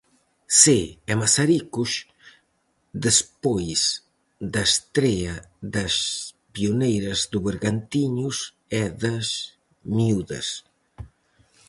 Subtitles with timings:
[0.59, 1.91] Cee e Mazaricos,
[3.07, 3.79] despois
[4.53, 5.33] da estrea
[5.73, 5.95] das
[6.53, 8.37] pioneiras do Bergantiños
[8.81, 9.27] e das
[9.95, 10.47] Miúdas.